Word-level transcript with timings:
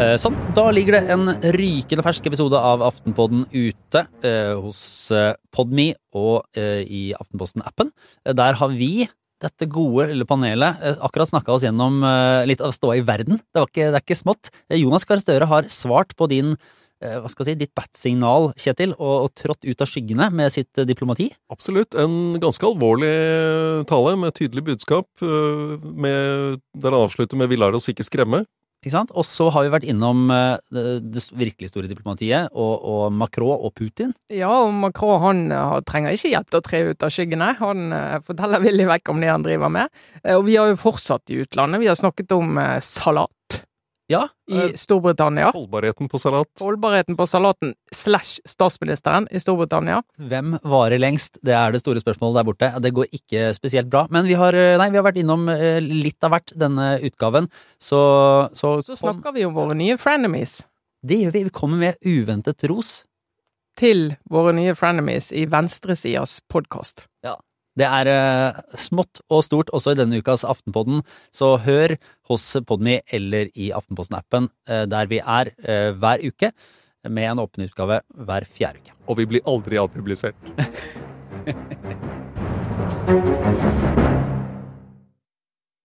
Eh, 0.00 0.16
Sånn, 0.16 0.36
da 0.56 0.62
ligger 0.72 0.96
det 0.96 1.12
en 1.12 1.28
rykende 1.52 2.00
fersk 2.00 2.24
episode 2.30 2.56
av 2.56 2.80
Aftenpodden 2.86 3.42
ute 3.52 4.00
eh, 4.24 4.54
hos 4.56 4.80
eh, 5.12 5.34
Podme 5.52 5.90
og 6.16 6.46
eh, 6.56 6.80
i 6.88 7.00
Aftenposten-appen. 7.18 7.90
Eh, 8.24 8.32
Der 8.32 8.56
har 8.56 8.72
vi, 8.72 9.04
dette 9.44 9.68
gode 9.68 10.06
lille 10.08 10.24
panelet, 10.28 10.80
akkurat 11.04 11.28
snakka 11.28 11.52
oss 11.52 11.64
gjennom 11.64 12.02
litt 12.48 12.60
av 12.60 12.74
ståa 12.76 12.98
i 12.98 13.04
verden. 13.04 13.38
Det, 13.40 13.62
ikke, 13.64 13.86
det 13.88 13.96
er 13.96 14.04
ikke 14.04 14.18
smått. 14.18 14.50
Jonas 14.76 15.06
Gahr 15.08 15.20
Støre 15.22 15.48
har 15.48 15.68
svart 15.72 16.12
på 16.16 16.28
din 16.28 16.58
hva 17.00 17.30
skal 17.32 17.46
jeg 17.46 17.56
si, 17.56 17.60
ditt 17.62 17.72
bat-signal, 17.72 18.50
Kjetil, 18.60 18.92
og, 18.98 19.14
og 19.24 19.30
trådt 19.32 19.64
ut 19.64 19.80
av 19.80 19.88
skyggene 19.88 20.26
med 20.36 20.52
sitt 20.52 20.82
diplomati. 20.84 21.30
Absolutt. 21.48 21.96
En 21.96 22.36
ganske 22.42 22.68
alvorlig 22.68 23.14
tale 23.88 24.12
med 24.20 24.36
tydelig 24.36 24.66
budskap, 24.66 25.08
med, 25.24 26.60
der 26.76 26.92
han 26.92 27.06
avslutter 27.06 27.40
med 27.40 27.48
'vi 27.48 27.56
lar 27.64 27.72
oss 27.72 27.88
ikke 27.88 28.04
skremme'. 28.04 28.44
Ikke 28.80 28.94
sant? 28.94 29.10
Og 29.12 29.26
så 29.28 29.50
har 29.52 29.66
vi 29.66 29.72
vært 29.74 29.84
innom 29.92 30.30
eh, 30.32 30.56
det, 30.72 31.24
virkelig 31.36 31.68
store 31.68 31.88
diplomatiet, 31.90 32.48
og, 32.56 32.86
og 32.88 33.02
Macron 33.12 33.52
og 33.52 33.74
Putin. 33.76 34.14
Ja, 34.32 34.48
og 34.62 34.72
Macron 34.72 35.20
han 35.20 35.42
eh, 35.52 35.74
trenger 35.84 36.16
ikke 36.16 36.30
hjelp 36.32 36.48
til 36.48 36.60
å 36.62 36.64
tre 36.64 36.80
ut 36.88 37.04
av 37.04 37.12
skyggene. 37.12 37.50
Han 37.60 37.92
eh, 37.92 38.16
forteller 38.24 38.64
villig 38.68 38.88
vekk 38.88 39.12
om 39.12 39.20
det 39.20 39.28
han 39.28 39.44
driver 39.44 39.74
med. 39.74 40.00
Og 40.32 40.46
vi 40.48 40.56
har 40.56 40.72
jo 40.72 40.80
fortsatt 40.80 41.28
i 41.28 41.42
utlandet. 41.44 41.84
Vi 41.84 41.90
har 41.90 42.00
snakket 42.00 42.32
om 42.38 42.56
salat 42.84 43.34
Ja, 44.10 44.24
i 44.50 44.56
Eh, 44.58 44.72
Storbritannia. 44.74 45.52
Holdbarheten 45.54 46.08
på 46.10 46.18
salat. 46.18 46.48
Holdbarheten 46.58 47.14
på 47.16 47.26
salaten 47.30 47.74
slash 47.94 48.40
statsministeren 48.44 49.28
i 49.30 49.38
Storbritannia. 49.38 50.00
Hvem 50.18 50.56
varer 50.66 50.98
lengst? 50.98 51.38
Det 51.46 51.54
er 51.54 51.70
det 51.70 51.80
store 51.84 52.02
spørsmålet 52.02 52.40
der 52.40 52.48
borte. 52.48 52.70
Det 52.82 52.90
går 52.96 53.06
ikke 53.14 53.52
spesielt 53.54 53.88
bra. 53.92 54.08
Men 54.10 54.26
vi 54.26 54.34
har, 54.34 54.52
eh, 54.52 54.76
nei, 54.78 54.90
vi 54.90 54.98
har 54.98 55.06
vært 55.06 55.20
innom 55.22 55.48
eh, 55.48 55.78
litt 55.80 56.18
av 56.26 56.34
hvert 56.34 56.50
denne 56.58 56.98
utgaven, 57.06 57.46
så, 57.78 58.50
så, 58.52 58.82
Så 58.82 58.98
snakker 58.98 59.32
vi 59.32 59.44
om 59.46 59.54
våre 59.54 59.76
nye 59.78 59.96
frenemies. 59.96 60.66
Det 61.06 61.22
gjør 61.22 61.32
vi. 61.32 61.44
Vi 61.44 61.50
kommer 61.50 61.78
med 61.78 61.96
uventet 62.02 62.66
ros. 62.68 63.04
Til 63.78 64.16
våre 64.28 64.52
nye 64.52 64.74
frenemies 64.74 65.30
i 65.32 65.46
venstresidas 65.46 66.40
podkast. 66.50 67.06
Det 67.80 67.88
er 67.88 68.10
eh, 68.12 68.58
smått 68.76 69.22
og 69.32 69.44
stort 69.46 69.70
også 69.76 69.94
i 69.94 69.98
denne 70.02 70.20
ukas 70.20 70.44
Aftenpodden, 70.44 71.00
så 71.32 71.54
hør 71.64 71.96
hos 72.28 72.44
Podmy 72.68 72.98
eller 73.08 73.48
i 73.56 73.70
Aftenposten-appen, 73.76 74.50
eh, 74.68 74.84
der 74.90 75.08
vi 75.10 75.22
er 75.22 75.52
eh, 75.64 75.90
hver 75.96 76.20
uke, 76.26 76.52
med 77.08 77.30
en 77.30 77.40
åpen 77.40 77.64
utgave 77.64 78.02
hver 78.28 78.44
fjerde 78.44 78.82
uke. 78.82 78.92
Og 79.08 79.16
vi 79.22 79.24
blir 79.30 79.46
aldri 79.48 79.80
avpublisert. 79.80 80.36